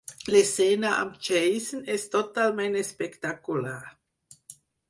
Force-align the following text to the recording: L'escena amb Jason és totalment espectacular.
L'escena 0.35 0.93
amb 1.01 1.19
Jason 1.27 1.85
és 1.97 2.07
totalment 2.17 2.79
espectacular. 2.83 3.79